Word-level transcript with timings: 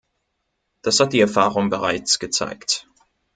Das 0.81 0.99
hat 0.99 1.13
die 1.13 1.19
Erfahrung 1.19 1.69
bereits 1.69 2.17
gezeigt. 2.17 2.87